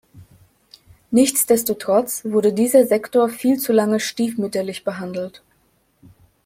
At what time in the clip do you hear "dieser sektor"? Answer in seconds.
2.53-3.29